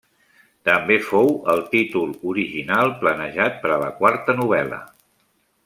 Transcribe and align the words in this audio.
També 0.69 0.95
fou 1.09 1.29
el 1.53 1.61
títol 1.75 2.15
original 2.31 2.95
planejat 3.05 3.61
per 3.67 3.73
a 3.77 3.79
la 3.87 3.91
quarta 4.01 4.37
novel·la. 4.43 4.81